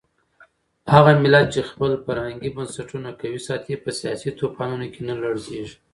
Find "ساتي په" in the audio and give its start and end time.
3.47-3.89